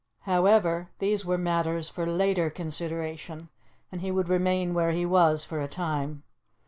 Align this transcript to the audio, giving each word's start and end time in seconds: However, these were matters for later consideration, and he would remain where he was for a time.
However, 0.21 0.89
these 0.97 1.25
were 1.25 1.37
matters 1.37 1.87
for 1.87 2.07
later 2.07 2.49
consideration, 2.49 3.49
and 3.91 4.01
he 4.01 4.09
would 4.09 4.29
remain 4.29 4.73
where 4.73 4.93
he 4.93 5.05
was 5.05 5.45
for 5.45 5.61
a 5.61 5.67
time. 5.67 6.23